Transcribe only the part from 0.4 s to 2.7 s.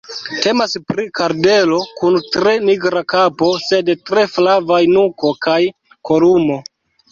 Temas pri kardelo kun tre